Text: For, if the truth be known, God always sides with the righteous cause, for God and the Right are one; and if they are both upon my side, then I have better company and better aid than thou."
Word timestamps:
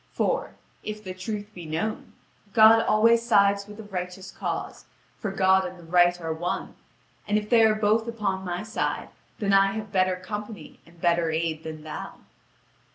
For, 0.13 0.55
if 0.81 1.03
the 1.03 1.13
truth 1.13 1.51
be 1.53 1.67
known, 1.67 2.13
God 2.53 2.81
always 2.81 3.21
sides 3.21 3.67
with 3.67 3.77
the 3.77 3.83
righteous 3.83 4.31
cause, 4.31 4.85
for 5.19 5.29
God 5.29 5.63
and 5.63 5.77
the 5.77 5.83
Right 5.83 6.19
are 6.19 6.33
one; 6.33 6.73
and 7.27 7.37
if 7.37 7.51
they 7.51 7.63
are 7.63 7.75
both 7.75 8.07
upon 8.07 8.43
my 8.43 8.63
side, 8.63 9.09
then 9.37 9.53
I 9.53 9.73
have 9.73 9.91
better 9.91 10.15
company 10.15 10.79
and 10.87 10.99
better 10.99 11.29
aid 11.29 11.61
than 11.63 11.83
thou." 11.83 12.15